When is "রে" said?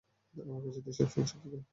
1.51-1.57